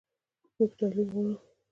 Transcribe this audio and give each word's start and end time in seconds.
موږ 0.57 0.71
تعلیم 0.77 1.07
غواړو 1.13 1.33